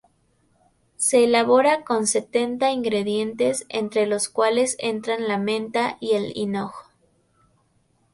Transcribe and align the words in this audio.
Se 0.95 1.25
elabora 1.25 1.83
con 1.83 2.07
setenta 2.07 2.71
ingredientes, 2.71 3.67
entre 3.69 4.07
los 4.07 4.29
cuales 4.29 4.75
entran 4.79 5.27
la 5.27 5.37
menta 5.37 5.97
y 5.99 6.13
el 6.15 6.35
hinojo. 6.35 6.87